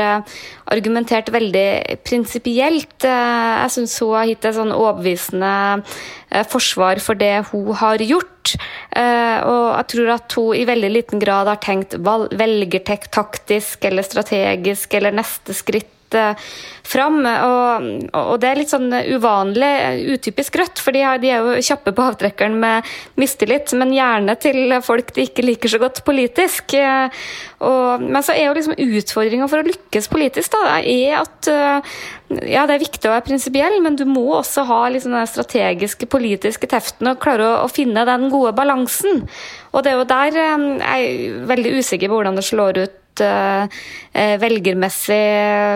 argumentert 0.72 1.28
veldig 1.34 2.00
prinsipielt. 2.06 3.04
Jeg 3.04 3.72
syns 3.74 3.98
hun 4.00 4.14
har 4.16 4.28
gitt 4.30 4.46
et 4.48 4.56
sånn 4.56 4.72
overbevisende 4.74 5.52
forsvar 6.48 7.02
for 7.04 7.18
det 7.18 7.34
hun 7.50 7.72
har 7.82 8.02
gjort. 8.02 8.54
Og 8.96 9.66
jeg 9.76 9.88
tror 9.94 10.12
at 10.16 10.38
hun 10.38 10.56
i 10.56 10.66
veldig 10.68 10.92
liten 10.92 11.22
grad 11.22 11.50
har 11.50 11.60
tenkt 11.62 11.98
velgertaktisk 12.00 13.84
eller 13.90 14.06
strategisk 14.06 14.94
eller 14.98 15.20
neste 15.20 15.56
skritt 15.56 15.90
uh, 16.18 16.32
fram. 16.86 17.20
Og, 17.26 17.88
og, 18.18 18.34
det 18.42 18.50
er 18.50 18.60
litt 18.60 18.72
sånn 18.72 18.88
uvanlig, 18.92 19.72
utypisk 20.16 20.58
Rødt, 20.60 20.82
for 20.82 20.94
de, 20.94 21.04
de 21.22 21.32
er 21.32 21.44
jo 21.44 21.60
kjappe 21.64 21.94
på 21.96 22.06
avtrekkeren 22.10 22.58
med 22.60 22.88
mistillit, 23.20 23.72
men 23.78 23.94
gjerne 23.94 24.36
til 24.42 24.76
folk 24.84 25.14
de 25.16 25.26
ikke 25.28 25.46
liker 25.46 25.72
så 25.72 25.80
godt 25.82 26.02
politisk. 26.06 26.74
Og, 27.62 28.02
men 28.02 28.24
så 28.24 28.36
er 28.36 28.48
jo 28.48 28.56
liksom 28.58 28.76
utfordringa 28.76 29.48
for 29.48 29.62
å 29.62 29.68
lykkes 29.70 30.10
politisk 30.12 30.52
da, 30.56 30.80
er 30.82 31.22
at 31.22 31.52
ja, 32.40 32.64
det 32.66 32.76
er 32.76 32.82
viktig 32.82 33.08
å 33.08 33.12
være 33.12 33.26
prinsipiell, 33.26 33.78
men 33.84 33.96
du 33.98 34.04
må 34.08 34.24
også 34.38 34.64
ha 34.68 34.80
liksom 34.92 35.14
den 35.16 35.28
strategiske, 35.28 36.08
politiske 36.10 36.68
teften 36.70 37.10
og 37.10 37.20
klare 37.22 37.46
å, 37.46 37.58
å, 37.66 37.70
finne 37.72 38.06
den 38.08 38.28
gode 38.32 38.54
balansen. 38.56 39.24
Og 39.72 39.84
det 39.84 39.92
er 39.92 39.98
jo 39.98 40.08
der 40.08 40.40
eh, 40.40 40.66
jeg 40.82 41.12
er 41.12 41.46
veldig 41.50 41.76
usikker 41.80 42.10
på 42.10 42.20
hvordan 42.20 42.38
det 42.38 42.46
slår 42.46 42.82
ut 42.84 42.98
uh, 43.20 43.68
velgermessig 44.40 45.22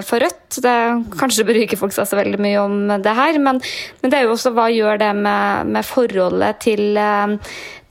for 0.08 0.24
Rødt. 0.24 0.60
Det, 0.62 0.74
kanskje 1.18 1.44
bryr 1.44 1.64
ikke 1.66 1.78
folk 1.80 1.92
seg 1.92 2.08
så 2.08 2.16
veldig 2.16 2.40
mye 2.40 2.60
om 2.62 2.76
det 3.02 3.16
her, 3.18 3.38
men, 3.42 3.60
men 4.00 4.12
det 4.12 4.18
er 4.18 4.24
jo 4.26 4.36
også 4.36 4.54
hva 4.56 4.70
gjør 4.72 5.02
det 5.02 5.12
med, 5.18 5.74
med 5.76 5.84
forholdet 5.84 6.62
til 6.64 6.96
uh, 6.96 7.36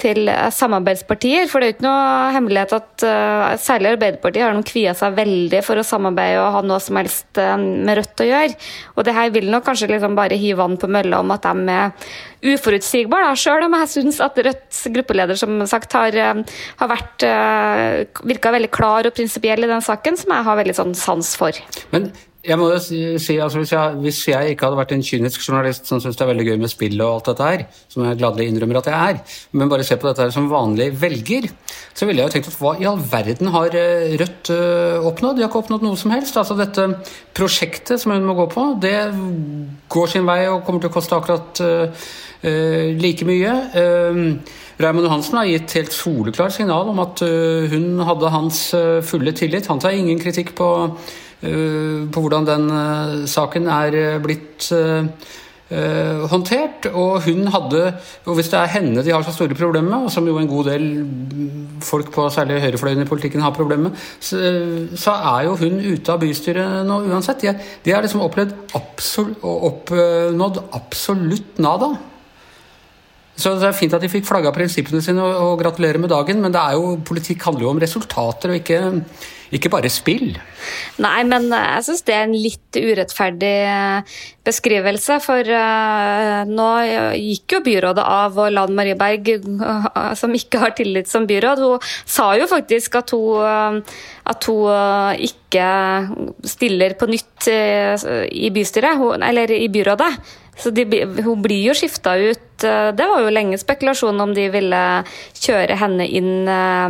til 0.01 0.29
eh, 0.31 0.49
samarbeidspartier. 0.53 1.47
For 1.51 1.61
det 1.61 1.67
er 1.67 1.71
jo 1.71 1.75
ikke 1.77 1.87
noe 1.87 2.33
hemmelighet 2.35 2.75
at 2.77 3.05
uh, 3.07 3.55
særlig 3.61 3.93
Arbeiderpartiet 3.93 4.43
har 4.45 4.55
de 4.55 4.63
kvia 4.67 4.93
seg 4.97 5.15
veldig 5.17 5.61
for 5.65 5.79
å 5.79 5.85
samarbeide 5.87 6.41
og 6.43 6.51
ha 6.57 6.63
noe 6.65 6.81
som 6.83 6.99
helst 6.99 7.41
uh, 7.41 7.55
med 7.57 7.99
Rødt 7.99 8.23
å 8.25 8.27
gjøre. 8.29 8.59
Og 8.95 9.07
det 9.07 9.15
her 9.15 9.33
vil 9.35 9.49
nok 9.53 9.65
kanskje 9.69 9.89
liksom 9.93 10.17
bare 10.17 10.39
hive 10.39 10.59
vann 10.59 10.77
på 10.81 10.89
mølla 10.91 11.21
om 11.23 11.33
at 11.35 11.47
de 11.47 11.75
er 11.75 12.53
uforutsigbare, 12.55 13.33
sjøl 13.39 13.65
om 13.65 13.77
jeg 13.79 13.91
syns 13.95 14.21
at 14.23 14.37
Rødts 14.37 14.83
gruppeleder 14.93 15.39
som 15.39 15.57
sagt 15.69 15.95
har, 15.97 16.19
uh, 16.19 16.61
har 16.83 16.91
vært 16.91 17.27
virka 18.27 18.51
veldig 18.53 18.71
klar 18.73 19.07
og 19.07 19.15
prinsipiell 19.15 19.65
i 19.65 19.71
den 19.71 19.83
saken, 19.83 20.19
som 20.19 20.35
jeg 20.35 20.47
har 20.49 20.59
veldig 20.59 20.77
sånn 20.77 20.95
sans 20.97 21.35
for. 21.39 21.57
Men 21.93 22.11
jeg 22.45 22.57
må 22.59 22.67
jo 22.69 22.77
si, 22.81 23.37
altså 23.41 23.61
hvis 23.61 23.71
jeg, 23.73 23.97
hvis 24.03 24.19
jeg, 24.29 24.53
ikke 24.53 24.67
hadde 24.67 24.77
vært 24.79 24.93
en 24.95 25.03
kynisk 25.05 25.43
journalist 25.43 25.89
som 25.89 26.01
syns 26.01 26.17
det 26.17 26.25
er 26.25 26.29
veldig 26.29 26.45
gøy 26.47 26.59
med 26.61 26.71
spill 26.71 27.01
og 27.01 27.07
alt 27.09 27.29
dette 27.31 27.47
her, 27.49 27.63
som 27.91 28.05
jeg 28.05 28.19
gladelig 28.19 28.47
innrømmer 28.51 28.79
at 28.79 28.89
jeg 28.91 29.13
er, 29.13 29.39
men 29.57 29.71
bare 29.71 29.85
se 29.87 29.97
på 29.99 30.07
dette 30.09 30.25
her 30.25 30.33
som 30.35 30.49
vanlig 30.51 30.89
velger, 31.01 31.47
så 31.95 32.07
ville 32.07 32.21
jeg 32.21 32.29
jo 32.29 32.35
tenkt 32.35 32.51
at 32.51 32.59
hva 32.59 32.75
i 32.81 32.87
all 32.89 33.01
verden 33.11 33.51
har 33.55 33.77
eh, 33.79 34.13
Rødt 34.19 34.51
uh, 34.53 35.07
oppnådd? 35.09 35.37
De 35.37 35.43
har 35.43 35.49
ikke 35.49 35.63
oppnådd 35.63 35.83
noe 35.83 35.97
som 35.99 36.13
helst. 36.13 36.37
Altså 36.39 36.55
dette 36.59 36.85
prosjektet 37.35 37.99
som 38.01 38.13
hun 38.13 38.27
må 38.27 38.35
gå 38.37 38.45
på, 38.51 38.67
det 38.83 38.93
går 39.91 40.11
sin 40.11 40.27
vei 40.27 40.45
og 40.51 40.63
kommer 40.67 40.83
til 40.83 40.91
å 40.91 40.95
koste 40.95 41.17
akkurat 41.17 41.63
uh, 41.65 42.05
uh, 42.45 42.85
like 43.01 43.27
mye. 43.27 43.57
Raymond 44.75 45.07
Johansen 45.07 45.37
har 45.39 45.47
gitt 45.47 45.75
helt 45.77 45.93
soleklart 45.95 46.51
signal 46.51 46.89
om 46.91 46.97
at 46.99 47.21
hun 47.71 48.01
hadde 48.03 48.31
hans 48.33 48.57
fulle 49.07 49.31
tillit. 49.31 49.69
Han 49.71 49.79
tar 49.79 49.95
ingen 49.95 50.19
kritikk 50.19 50.51
på 50.57 50.67
Eh, 50.99 51.24
på 52.11 52.21
hvordan 52.23 52.47
den 52.47 52.69
eh, 52.69 53.25
saken 53.29 53.67
er 53.71 53.99
eh, 53.99 54.21
blitt 54.23 54.71
håndtert. 56.29 56.85
Og 56.93 57.23
hun 57.25 57.47
hadde 57.49 57.95
Og 58.29 58.35
hvis 58.37 58.51
det 58.51 58.59
er 58.59 58.69
henne 58.69 59.01
de 59.01 59.09
har 59.09 59.23
så 59.25 59.31
store 59.33 59.57
problemer 59.57 59.89
med, 59.89 60.05
og 60.05 60.11
som 60.13 60.27
jo 60.27 60.37
en 60.37 60.47
god 60.47 60.69
del 60.69 60.85
folk 61.81 62.11
på 62.13 62.27
særlig 62.29 62.61
høyrefløyen 62.61 63.01
i 63.01 63.09
politikken 63.09 63.41
har 63.41 63.49
problemer 63.49 63.89
med, 63.89 64.03
så, 64.19 64.37
så, 64.93 65.11
er 65.11 65.47
jo 65.47 65.55
hun 65.57 65.81
ute 65.81 66.13
av 66.13 66.21
bystyret 66.21 66.85
nå 66.85 66.99
uansett. 67.09 67.41
De, 67.41 67.55
de 67.83 67.95
har 67.95 68.05
liksom 68.05 68.21
opplevd 68.21 68.53
absolutt, 68.77 69.41
oppnådd 69.41 70.61
absolutt 70.77 71.57
nada. 71.57 71.95
Så 73.35 73.57
Det 73.59 73.67
er 73.67 73.75
fint 73.75 73.95
at 73.95 74.03
de 74.03 74.11
fikk 74.11 74.27
flagga 74.29 74.53
prinsippene 74.55 75.03
sine, 75.03 75.23
og, 75.23 75.35
og 75.43 75.63
gratulerer 75.63 75.99
med 75.99 76.13
dagen, 76.13 76.39
men 76.43 76.53
det 76.55 76.61
er 76.61 76.77
jo, 76.79 76.95
politikk 77.03 77.43
handler 77.49 77.67
jo 77.67 77.73
om 77.73 77.81
resultater 77.83 78.53
og 78.53 78.61
ikke, 78.61 78.79
ikke 79.55 79.71
bare 79.73 79.91
spill. 79.91 80.37
Nei, 81.03 81.17
men 81.27 81.49
jeg 81.51 81.83
syns 81.83 82.05
det 82.07 82.15
er 82.15 82.23
en 82.29 82.35
litt 82.35 82.79
urettferdig 82.79 83.51
eh, 83.67 84.15
beskrivelse. 84.45 85.17
For 85.25 85.51
uh, 85.51 86.47
nå 86.47 86.69
gikk 87.19 87.57
jo 87.57 87.61
byrådet 87.65 88.05
av, 88.05 88.39
og 88.39 88.55
Lan 88.55 88.75
Marie 88.77 88.95
Berg, 88.99 89.27
uh, 89.59 89.89
som 90.19 90.33
ikke 90.35 90.63
har 90.63 90.75
tillit 90.77 91.11
som 91.11 91.27
byråd, 91.27 91.63
hun 91.65 91.91
sa 92.07 92.31
jo 92.39 92.47
faktisk 92.51 92.95
at 93.01 93.11
hun, 93.15 93.43
uh, 93.43 93.99
at 94.31 94.49
hun 94.49 95.27
ikke 95.27 95.67
stiller 96.55 96.95
på 96.97 97.11
nytt 97.11 97.51
i 97.51 98.49
bystyret, 98.53 98.97
hun, 98.97 99.23
eller 99.23 99.51
i 99.53 99.67
byrådet. 99.69 100.09
Så 100.55 100.71
de, 100.71 100.85
hun 101.25 101.41
blir 101.43 101.65
jo 101.67 101.73
skifta 101.75 102.15
ut. 102.15 102.63
Eh, 102.63 102.95
det 102.95 103.07
var 103.09 103.19
jo 103.21 103.29
lenge 103.33 103.57
spekulasjon 103.59 104.21
om 104.23 104.33
de 104.35 104.49
ville 104.53 105.03
kjøre 105.35 105.75
henne 105.81 106.05
inn 106.07 106.47
eh, 106.47 106.89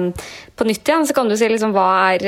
på 0.56 0.64
nytt 0.70 0.88
igjen. 0.88 1.08
Så 1.10 1.14
kan 1.18 1.30
du 1.30 1.38
si 1.38 1.50
liksom 1.50 1.74
hva 1.76 2.14
er 2.14 2.22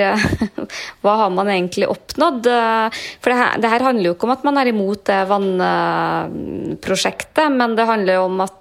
Hva 1.03 1.13
har 1.21 1.29
man 1.31 1.49
egentlig 1.53 1.87
oppnådd? 1.91 2.45
Eh, 2.49 2.87
for 3.21 3.29
det 3.29 3.37
her, 3.37 3.57
det 3.61 3.69
her 3.71 3.83
handler 3.85 4.07
jo 4.09 4.15
ikke 4.15 4.27
om 4.27 4.33
at 4.33 4.45
man 4.47 4.57
er 4.57 4.67
imot 4.71 5.01
det 5.07 5.29
vannprosjektet, 5.29 7.47
men 7.53 7.75
det 7.77 7.85
handler 7.87 8.13
jo 8.17 8.23
om 8.31 8.37
at 8.43 8.57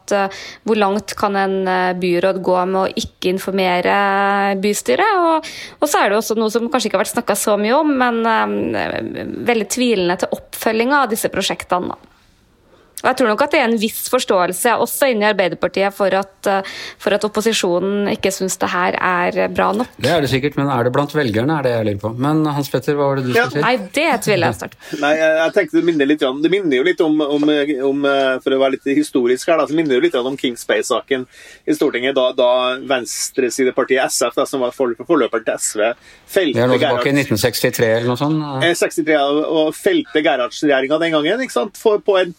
hvor 0.69 0.77
langt 0.79 1.11
kan 1.19 1.35
en 1.41 1.57
byråd 1.99 2.39
gå 2.45 2.59
med 2.71 2.81
å 2.85 2.93
ikke 3.01 3.33
informere 3.33 3.95
bystyret? 4.63 5.13
Og, 5.19 5.37
og 5.81 5.87
så 5.89 5.97
er 5.99 6.07
det 6.13 6.19
også 6.21 6.39
noe 6.39 6.51
som 6.53 6.71
kanskje 6.71 6.89
ikke 6.93 6.99
har 7.01 7.07
vært 7.07 7.17
snakka 7.17 7.35
så 7.41 7.53
mye 7.59 7.75
om, 7.81 7.89
men 8.05 8.17
veldig 9.49 9.69
tvilende 9.73 10.17
til 10.23 10.35
oppfølginga 10.39 10.97
av 11.03 11.11
disse 11.11 11.29
prosjektene. 11.33 11.89
da. 11.91 12.16
Og 13.03 13.11
jeg 13.11 13.19
tror 13.19 13.29
nok 13.29 13.43
at 13.45 13.53
det 13.53 13.59
er 13.61 13.67
en 13.69 13.77
viss 13.77 14.07
forståelse 14.09 14.73
også 14.81 15.11
inni 15.13 15.27
Arbeiderpartiet 15.29 15.93
for 15.93 16.15
at, 16.17 16.49
eh, 16.49 16.77
for 17.03 17.13
at 17.13 17.25
opposisjonen 17.29 18.09
ikke 18.15 18.33
syns 18.33 18.57
det 18.63 18.71
her 18.73 18.97
er 18.97 19.51
bra 19.53 19.69
nok. 19.77 19.91
Det 20.01 20.09
er 20.15 20.25
det 20.25 20.31
sikkert, 20.33 20.57
men 20.57 20.71
er 20.73 20.89
det 20.89 20.93
blant 20.95 21.13
velgerne, 21.13 21.59
er 21.59 21.67
det 21.67 21.75
jeg 21.75 21.87
lurer 21.91 22.01
på. 22.01 22.13
Men 22.25 22.41
Hans 22.57 22.71
Petter, 22.73 22.97
hva 22.97 23.11
var 23.11 23.21
det 23.21 23.27
du 23.27 23.35
skulle 23.35 23.53
si? 23.53 23.61
Nei, 23.61 23.75
det 23.99 24.07
tviler 24.25 24.49
jeg 24.49 24.59
sterkt 24.59 24.97
Nei, 25.03 25.13
jeg 25.21 25.55
tenkte 25.59 25.77
det 25.77 25.85
minner 25.91 26.09
litt 26.09 26.25
Det 26.25 26.53
minner 26.53 26.79
jo 26.79 26.87
litt 26.87 27.03
om, 27.05 27.21
om, 27.21 27.47
om, 27.91 28.09
For 28.45 28.57
å 28.57 28.61
være 28.63 28.77
litt 28.79 28.89
historisk 28.97 29.53
her, 29.53 29.61
da, 29.61 29.69
så 29.69 29.77
minner 29.77 29.93
det 29.93 30.01
jo 30.01 30.07
litt 30.07 30.19
om 30.33 30.41
Kings 30.41 30.65
Bay-saken 30.69 31.29
i 31.69 31.77
Stortinget, 31.77 32.17
da, 32.17 32.31
da 32.37 32.51
venstresidepartiet 32.89 34.09
SF, 34.09 34.41
da, 34.41 34.49
som 34.49 34.65
var 34.65 34.73
forløperen 34.73 35.45
til 35.45 35.61
SV, 35.61 35.85
felte 36.33 36.57
Det 36.57 36.65
er 36.65 36.73
nå 36.73 36.81
tilbake 36.81 37.13
i 37.13 37.17
1963 37.21 37.93
eller 38.01 38.09
noe 38.09 38.21
sånt? 38.21 38.43
63, 38.65 39.21
og 39.61 39.73
felte 39.77 40.25
Gerhardsen-regjeringa 40.25 41.01
den 41.05 41.17
gangen, 41.19 41.47
ikke 41.47 41.59
sant? 41.61 41.81
For, 41.81 42.01
på 42.03 42.19
en 42.25 42.33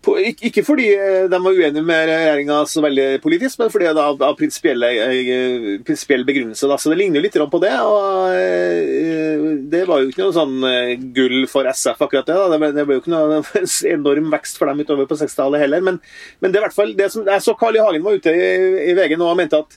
ikke 0.00 0.62
fordi 0.64 0.86
eh, 0.96 1.26
de 1.28 1.38
var 1.44 1.52
uenige 1.52 1.84
med 1.84 2.06
regjeringa 2.08 2.62
så 2.64 2.80
veldig 2.80 3.20
politisk, 3.20 3.58
men 3.60 3.68
fordi 3.72 3.90
det 3.90 4.00
av, 4.00 4.22
av 4.24 4.36
prinsipiell 4.38 4.82
eh, 4.86 6.24
begrunnelse. 6.24 6.68
Da. 6.70 6.78
Så 6.80 6.88
det 6.88 6.96
ligner 6.96 7.20
jo 7.20 7.24
litt 7.26 7.36
på 7.36 7.60
det. 7.60 7.74
og 7.84 8.32
eh, 8.32 9.44
Det 9.70 9.82
var 9.88 10.00
jo 10.00 10.08
ikke 10.08 10.24
noe 10.24 10.36
sånn 10.36 11.12
gull 11.12 11.44
for 11.52 11.68
SF, 11.68 12.00
akkurat 12.00 12.30
det. 12.30 12.38
da. 12.38 12.48
Det 12.48 12.60
ble, 12.62 12.72
det 12.78 12.86
ble 12.88 12.96
jo 12.96 13.04
ikke 13.04 13.12
noe 13.12 13.42
enorm 13.94 14.32
vekst 14.32 14.60
for 14.60 14.72
dem 14.72 14.80
utover 14.80 15.10
på 15.10 15.20
60-tallet 15.20 15.66
heller. 15.66 15.84
Men, 15.84 16.00
men, 16.40 16.48
det 16.48 16.60
er 16.60 16.64
i 16.64 16.68
hvert 16.70 16.78
fall 16.80 16.96
det 16.96 17.10
som, 17.12 17.28
jeg 17.28 17.44
så 17.44 17.56
Carl 17.60 17.76
I. 17.76 17.84
Hagen 17.84 18.06
var 18.06 18.16
ute 18.16 18.32
i, 18.32 18.48
i 18.88 18.96
VG 18.96 19.18
nå 19.20 19.28
og 19.28 19.36
mente 19.36 19.60
at 19.60 19.76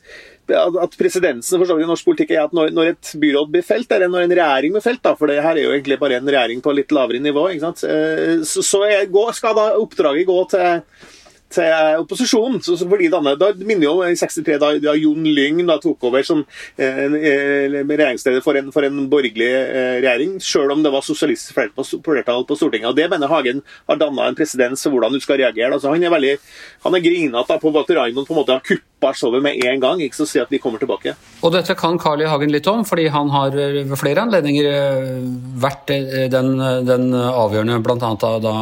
at 0.51 0.97
presedensen 0.99 1.61
for 1.61 1.79
i 1.79 1.87
norsk 1.87 2.05
politikk 2.07 2.33
er 2.35 2.43
at 2.43 2.55
når, 2.55 2.73
når, 2.75 2.93
et 2.93 3.11
byråd 3.19 3.51
blir 3.53 3.63
felt, 3.65 3.91
eller 3.95 4.11
når 4.11 4.25
en 4.25 4.35
regjering 4.35 4.75
blir 4.75 4.83
felt, 4.83 5.03
da, 5.05 5.15
for 5.19 5.31
det 5.31 5.39
her 5.43 5.55
er 5.55 5.67
jo 5.67 5.73
egentlig 5.75 5.99
bare 6.01 6.19
en 6.19 6.27
regjering 6.29 6.63
på 6.63 6.75
litt 6.75 6.91
lavere 6.95 7.21
nivå, 7.23 7.47
ikke? 7.55 7.73
Eh, 7.87 8.43
så, 8.47 8.65
så 8.65 8.83
er, 8.87 9.07
skal 9.37 9.55
da 9.57 9.69
oppdraget 9.79 10.27
gå 10.27 10.39
til 10.51 10.81
til 11.53 12.01
opposisjonen. 12.01 12.61
Så, 12.63 12.77
så 12.79 12.87
fordi 12.89 13.09
denne, 13.13 13.35
da 13.39 13.51
minner 13.59 13.87
jo 13.87 13.95
i 14.05 14.15
63 14.19 14.59
da, 14.61 14.71
da 14.81 14.95
Jon 14.99 15.25
Lyng 15.25 15.61
da 15.67 15.77
tok 15.81 16.07
over 16.09 16.25
som 16.27 16.43
eh, 16.77 17.03
eh 17.07 17.77
regjeringsleder 17.83 18.43
for 18.45 18.59
en, 18.59 18.71
for 18.75 18.85
en 18.87 19.03
borgerlig 19.11 19.49
eh, 19.49 19.99
regjering, 20.03 20.37
selv 20.43 20.75
om 20.75 20.83
det 20.83 20.93
var 20.93 21.05
sosialistisk 21.05 21.57
flertall 22.05 22.47
på 22.47 22.57
Stortinget. 22.57 22.89
og 22.89 22.97
Det 22.97 23.09
mener 23.11 23.31
Hagen 23.31 23.63
har 23.89 24.01
danna 24.01 24.29
en 24.29 24.37
presedens 24.37 24.83
for 24.83 24.95
hvordan 24.95 25.13
du 25.13 25.21
skal 25.23 25.41
reagere. 25.41 25.73
Altså, 25.73 25.93
han 25.93 26.03
er 26.03 26.13
veldig, 26.13 26.35
han 26.85 26.97
er 26.97 27.05
grinete 27.05 27.59
på 27.61 27.77
at 27.79 27.95
Raymond 27.97 28.27
på 28.27 28.35
en 28.35 28.41
måte 28.41 28.57
har 28.57 28.65
kuppa 28.65 29.13
showet 29.17 29.43
med 29.43 29.63
en 29.65 29.79
gang. 29.79 30.01
ikke 30.01 30.21
så 30.21 30.29
si 30.29 30.39
at 30.41 30.51
vi 30.51 30.61
kommer 30.61 30.79
tilbake. 30.79 31.15
Og 31.43 31.51
Dette 31.51 31.75
kan 31.75 31.97
Carl 31.99 32.23
I. 32.23 32.29
Hagen 32.31 32.53
litt 32.53 32.67
om, 32.71 32.85
fordi 32.87 33.09
han 33.11 33.31
har 33.33 33.55
ved 33.55 33.95
flere 33.99 34.23
anledninger 34.23 34.69
eh, 34.69 35.09
vært 35.63 35.91
eh, 35.91 36.27
den, 36.31 36.55
den 36.87 37.09
avgjørende, 37.13 37.81
bl.a. 37.83 38.13
da 38.43 38.53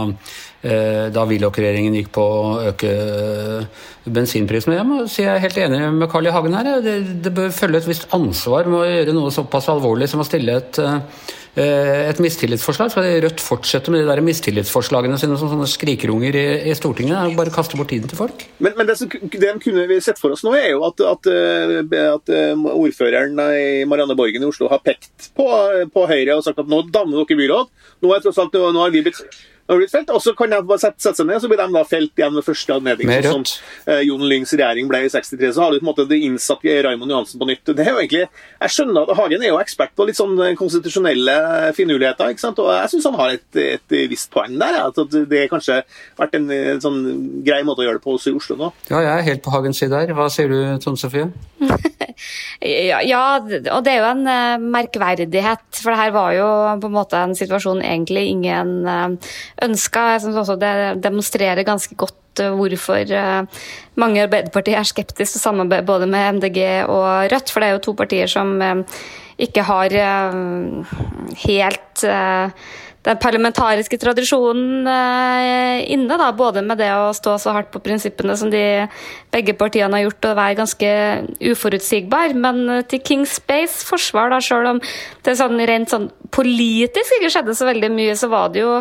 Eh, 0.62 1.08
da 1.10 1.24
Willoch-regjeringen 1.26 1.96
gikk 1.98 2.12
på 2.14 2.22
å 2.22 2.50
øke 2.70 2.90
eh, 2.94 3.80
bensinprisen. 4.14 4.76
Jeg 4.78 4.86
må 4.86 5.00
si 5.10 5.24
jeg 5.24 5.34
er 5.34 5.42
helt 5.42 5.58
enig 5.58 5.80
med 5.96 6.10
Carl 6.12 6.30
I. 6.30 6.34
Hagen 6.36 6.54
her. 6.54 6.70
Det, 6.86 6.94
det, 7.26 7.32
bør 7.34 7.50
følge 7.56 7.82
et 7.82 7.88
visst 7.90 8.06
ansvar 8.14 8.70
med 8.70 8.78
å 8.78 8.92
gjøre 8.92 9.16
noe 9.18 9.32
såpass 9.34 9.72
alvorlig 9.74 10.12
som 10.12 10.22
å 10.22 10.28
stille 10.28 10.60
et, 10.62 10.78
eh, 10.78 11.00
et 11.60 12.20
mistillitsforslag. 12.24 12.94
Skal 12.94 13.08
Rødt 13.26 13.44
fortsette 13.44 13.92
med 13.92 14.04
de 14.04 14.08
der 14.08 14.22
mistillitsforslagene 14.24 15.18
sine 15.20 15.36
som 15.40 15.52
sånne 15.52 15.68
skrikerunger 15.68 16.38
i, 16.40 16.46
i 16.72 16.76
Stortinget? 16.78 17.36
Bare 17.36 17.52
kaste 17.54 17.80
bort 17.80 17.92
tiden 17.92 18.08
til 18.08 18.20
folk? 18.20 18.46
Men, 18.64 18.78
men 18.78 18.88
det, 18.88 18.96
som, 19.02 19.12
det 19.12 19.52
kunne 19.64 19.84
vi 19.90 20.00
sett 20.04 20.22
for 20.22 20.32
oss 20.32 20.46
nå, 20.48 20.56
er 20.56 20.72
jo 20.72 20.86
at, 20.88 21.04
at, 21.12 21.32
at 22.00 22.34
ordføreren 22.72 23.36
i 23.52 23.84
Marianne 23.90 24.16
Borgen 24.16 24.46
i 24.46 24.48
Oslo 24.48 24.72
har 24.72 24.84
pekt 24.86 25.32
på, 25.36 25.48
på 25.92 26.08
Høyre 26.08 26.40
og 26.40 26.46
sagt 26.48 26.64
at 26.64 26.72
nå 26.72 26.86
danner 26.88 27.20
dere 27.20 27.42
byråd. 27.44 27.72
Nå, 28.02 28.14
er 28.16 28.24
tross 28.24 28.40
alt, 28.42 28.56
nå 28.56 28.86
har 28.86 28.94
vi 28.96 29.04
blitt 29.06 29.20
felt, 29.92 30.12
og 30.14 30.22
så 30.24 30.34
kan 30.38 30.52
de 30.52 30.60
bare 30.68 30.82
sette, 30.82 31.02
sette, 31.04 31.20
seg 31.20 31.30
ned, 31.30 31.42
så 31.42 31.50
blir 31.52 31.62
de 31.62 31.68
da 31.76 31.84
felt 31.88 32.18
igjen 32.20 32.36
ved 32.38 32.46
første 32.46 32.76
anledning. 32.76 33.12
Sånn 33.26 33.46
som 33.48 33.94
eh, 33.94 34.04
Jon 34.08 34.26
Lyngs 34.28 34.54
regjering 34.54 34.90
ble 34.92 35.04
i 35.06 35.12
63, 35.12 35.52
så 35.56 35.64
har 35.64 35.74
du 35.74 35.80
på 35.80 35.86
en 35.86 35.92
måte 35.92 36.08
det 36.10 36.20
innsatt 36.26 36.66
Raymond 36.86 37.14
Johansen 37.14 37.42
på 37.42 37.48
nytt. 37.50 37.64
Det 37.72 37.86
er 37.86 37.92
jo 37.94 38.02
egentlig, 38.02 38.26
Jeg 38.62 38.76
skjønner 38.76 39.08
at 39.08 39.18
Hagen 39.20 39.46
er 39.46 39.54
jo 39.54 39.60
ekspert 39.62 39.96
på 39.98 40.08
litt 40.10 40.20
sånn 40.20 40.36
eh, 40.40 40.56
konstitusjonelle 40.60 41.38
finurligheter, 41.78 42.34
ikke 42.34 42.46
sant? 42.46 42.62
og 42.62 42.72
jeg 42.76 42.94
syns 42.94 43.10
han 43.10 43.20
har 43.20 43.36
et, 43.38 43.62
et, 43.62 43.98
visst 44.12 44.32
poeng 44.34 44.58
der. 44.60 44.80
At 44.88 45.00
det 45.12 45.46
har 45.46 45.52
kanskje 45.52 45.82
vært 46.20 46.38
en, 46.38 46.50
en 46.52 46.84
sånn 46.84 47.00
grei 47.46 47.62
måte 47.68 47.84
å 47.84 47.88
gjøre 47.88 48.02
det 48.02 48.06
på 48.06 48.16
også 48.18 48.34
i 48.34 48.38
Oslo 48.38 48.58
nå. 48.60 48.72
Ja, 48.92 49.02
jeg 49.02 49.14
er 49.14 49.28
helt 49.30 49.46
på 49.46 49.54
Hagens 49.54 49.82
side 49.82 49.98
her. 49.98 50.14
Hva 50.18 50.28
sier 50.34 50.52
du, 50.52 50.60
Tone 50.84 51.00
Sofie? 51.00 51.30
ja, 52.92 53.02
ja, 53.06 53.22
og 53.40 53.86
det 53.86 53.94
er 53.94 54.02
jo 54.02 54.10
en 54.10 54.26
uh, 54.28 54.70
merkverdighet. 54.78 55.66
For 55.78 55.94
det 55.94 56.00
her 56.02 56.16
var 56.16 56.36
jo 56.36 56.50
på 56.82 56.92
en 56.92 56.96
måte 56.96 57.22
en 57.22 57.36
situasjon 57.38 57.82
egentlig 57.86 58.28
ingen 58.32 58.74
ønska. 59.66 60.08
Jeg 60.16 60.24
syns 60.26 60.42
også 60.42 60.58
det 60.62 60.74
demonstrerer 61.04 61.64
ganske 61.68 61.96
godt 62.00 62.42
eh, 62.44 62.54
hvorfor 62.58 63.16
eh, 63.18 63.64
mange 64.02 64.20
i 64.20 64.26
Arbeiderpartiet 64.26 64.80
er 64.80 64.88
skeptiske 64.88 65.38
til 65.38 65.44
samarbeid 65.44 65.88
både 65.88 66.10
med 66.10 66.40
MDG 66.40 66.62
og 66.86 67.32
Rødt. 67.32 67.52
For 67.52 67.62
det 67.62 67.70
er 67.70 67.78
jo 67.78 67.86
to 67.88 67.96
partier 67.98 68.32
som 68.32 68.56
eh, 68.62 69.02
ikke 69.42 69.64
har 69.66 69.94
helt 71.48 72.04
den 73.02 73.18
parlamentariske 73.22 73.98
tradisjonen 73.98 74.86
inne, 74.86 76.18
da, 76.22 76.28
både 76.38 76.62
med 76.62 76.78
det 76.78 76.92
å 76.94 77.10
stå 77.18 77.34
så 77.42 77.56
hardt 77.56 77.72
på 77.74 77.82
prinsippene 77.82 78.36
som 78.38 78.52
de 78.54 78.86
begge 79.34 79.56
partiene 79.58 79.98
har 79.98 80.06
gjort, 80.06 80.28
og 80.30 80.38
være 80.38 80.60
ganske 80.60 80.92
uforutsigbar. 81.52 82.36
Men 82.38 82.84
til 82.92 83.02
Kings 83.08 83.40
Space 83.42 83.88
forsvar, 83.88 84.30
da, 84.34 84.42
selv 84.46 84.76
om 84.76 84.84
det 85.26 85.38
sånn 85.40 85.58
rent 85.66 85.94
sånn 85.94 86.12
politisk 86.32 87.18
ikke 87.18 87.32
skjedde 87.34 87.56
så 87.58 87.68
veldig 87.68 87.90
mye, 87.94 88.16
så 88.18 88.30
var 88.32 88.52
det 88.54 88.64
jo 88.64 88.78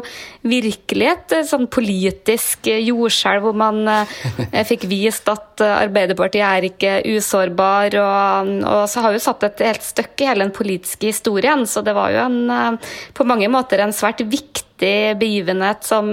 virkelig 0.46 1.08
et 1.10 1.34
eh, 1.36 1.46
sånn 1.46 1.66
politisk 1.72 2.68
eh, 2.70 2.82
jordskjelv 2.86 3.44
hvor 3.44 3.56
man 3.58 3.82
eh, 3.90 4.62
fikk 4.68 4.86
vist 4.90 5.28
at 5.30 5.60
Arbeiderpartiet 5.60 6.44
er 6.46 6.66
ikke 6.70 6.92
usårbar. 7.16 7.96
Og, 8.00 8.52
og, 8.64 8.84
så 8.90 9.04
har 9.04 9.14
jo 9.14 9.22
satt 9.22 9.44
et 9.48 9.64
helt 9.66 9.84
støkk 9.84 10.24
i 10.24 10.30
hele 10.30 10.46
den 10.46 10.54
politiske 10.56 11.10
historien, 11.10 11.66
så 11.68 11.82
det 11.84 11.94
var 11.96 12.14
jo 12.14 12.22
en, 12.24 12.78
på 13.16 13.26
mange 13.28 13.50
måter 13.52 13.82
en 13.84 13.94
svært 13.94 14.09
viktig 14.18 15.18
begivenhet 15.20 15.84
som 15.86 16.10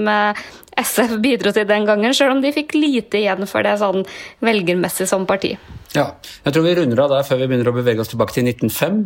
SF 0.78 1.16
bidro 1.24 1.50
til 1.52 1.66
den 1.66 1.88
gangen, 1.88 2.14
selv 2.14 2.36
om 2.36 2.42
de 2.44 2.52
fikk 2.54 2.76
lite 2.78 3.18
igjen 3.18 3.48
for 3.50 3.66
det 3.66 3.78
sånn 3.80 4.04
velgermessig 4.44 5.08
som 5.10 5.26
parti. 5.26 5.56
Ja, 5.96 6.02
jeg 6.44 6.52
tror 6.52 6.64
vi 6.66 6.74
runder 6.76 7.00
av 7.00 7.12
der 7.14 7.24
før 7.24 7.38
vi 7.40 7.46
begynner 7.48 7.70
å 7.70 7.72
bevege 7.78 8.02
oss 8.02 8.10
tilbake 8.12 8.34
til 8.36 8.44
1905. 8.50 8.98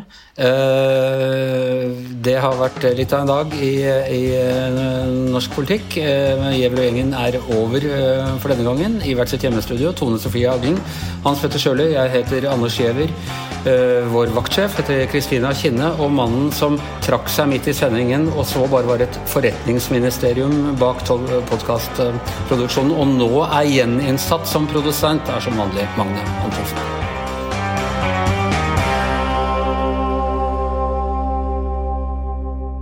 Eh, 0.42 1.84
det 2.26 2.34
har 2.42 2.58
vært 2.58 2.82
litt 2.98 3.14
av 3.14 3.22
en 3.22 3.30
dag 3.30 3.54
i, 3.54 3.70
i 3.86 4.22
eh, 4.34 5.12
norsk 5.30 5.54
politikk. 5.54 5.94
Eh, 6.02 6.48
Gjever 6.58 6.82
og 6.82 6.88
gjengen 6.88 7.14
er 7.14 7.38
over 7.54 7.86
for 8.42 8.50
denne 8.50 8.66
gangen 8.66 8.98
i 9.06 9.14
hvert 9.14 9.30
sitt 9.30 9.46
hjemmestudio. 9.46 9.94
Tone 9.94 10.18
Sofie 10.18 10.50
Aglen, 10.50 10.80
Hans 11.22 11.44
Petter 11.44 11.62
Sjøli, 11.62 11.92
jeg 11.94 12.14
heter 12.16 12.50
Anders 12.50 12.80
Gjever. 12.80 13.14
Vår 14.10 14.32
vaktsjef 14.34 14.74
heter 14.80 15.04
Kristina 15.06 15.52
Kinne, 15.54 15.92
og 16.02 16.10
mannen 16.10 16.48
som 16.50 16.74
trakk 17.06 17.30
seg 17.30 17.46
midt 17.52 17.68
i 17.70 17.74
sendingen 17.78 18.26
og 18.32 18.42
så 18.50 18.64
bare 18.66 18.88
var 18.90 19.04
et 19.04 19.18
forretningsministerium 19.30 20.72
bak 20.82 21.04
podkastproduksjonen, 21.06 22.90
og 22.98 23.14
nå 23.20 23.30
er 23.46 23.70
gjeninnsatt 23.70 24.50
som 24.50 24.66
produsent, 24.66 25.30
er 25.30 25.46
som 25.46 25.62
vanlig 25.62 25.86
Magne 25.94 26.26
Antonsen. 26.42 26.81